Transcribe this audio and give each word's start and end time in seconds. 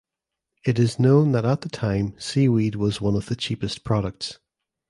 It 0.65 0.79
is 0.79 0.97
known 0.97 1.31
that 1.33 1.45
at 1.45 1.61
the 1.61 1.69
time 1.69 2.15
seaweed 2.17 2.73
was 2.73 2.99
one 2.99 3.15
of 3.15 3.27
the 3.27 3.35
cheapest 3.35 3.83
products. 3.83 4.39